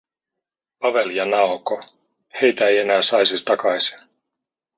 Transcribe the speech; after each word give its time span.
Pavel 0.79 1.09
ja 1.11 1.25
Naoko… 1.25 1.81
Heitä 2.41 2.67
ei 2.67 2.77
enää 2.77 3.01
saisi 3.01 3.45
takaisin. 3.45 3.99